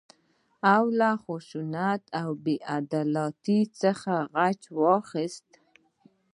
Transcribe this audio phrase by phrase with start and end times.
[0.73, 5.49] او له خشونت او بې عدالتۍ څخه غچ واخيست.